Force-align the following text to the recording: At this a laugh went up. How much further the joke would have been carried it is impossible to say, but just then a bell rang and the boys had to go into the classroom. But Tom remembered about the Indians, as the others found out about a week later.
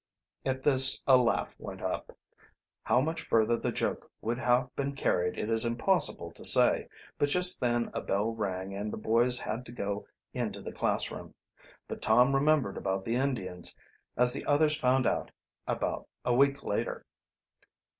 At 0.43 0.63
this 0.63 1.03
a 1.05 1.15
laugh 1.15 1.53
went 1.59 1.83
up. 1.83 2.11
How 2.81 3.01
much 3.01 3.21
further 3.21 3.55
the 3.55 3.71
joke 3.71 4.11
would 4.19 4.39
have 4.39 4.75
been 4.75 4.95
carried 4.95 5.37
it 5.37 5.47
is 5.47 5.63
impossible 5.63 6.31
to 6.31 6.43
say, 6.43 6.89
but 7.19 7.29
just 7.29 7.61
then 7.61 7.91
a 7.93 8.01
bell 8.01 8.31
rang 8.33 8.73
and 8.73 8.91
the 8.91 8.97
boys 8.97 9.39
had 9.39 9.63
to 9.67 9.71
go 9.71 10.07
into 10.33 10.59
the 10.59 10.71
classroom. 10.73 11.35
But 11.87 12.01
Tom 12.01 12.33
remembered 12.33 12.77
about 12.77 13.05
the 13.05 13.13
Indians, 13.13 13.77
as 14.17 14.33
the 14.33 14.43
others 14.45 14.75
found 14.75 15.05
out 15.05 15.29
about 15.67 16.07
a 16.25 16.33
week 16.33 16.63
later. 16.63 17.05